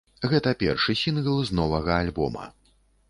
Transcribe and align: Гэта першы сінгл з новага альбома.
Гэта 0.29 0.53
першы 0.61 0.95
сінгл 1.01 1.37
з 1.49 1.59
новага 1.59 2.01
альбома. 2.05 2.49